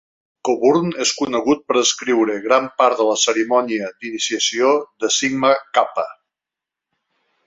Coburn 0.47 0.87
és 1.03 1.09
conegut 1.17 1.59
per 1.71 1.75
escriure 1.81 2.37
gran 2.47 2.65
part 2.79 2.97
de 3.01 3.05
la 3.09 3.17
cerimònia 3.25 3.91
d'iniciació 3.99 4.71
de 5.05 5.11
Sigma 5.19 5.53
Kappa. 5.79 6.07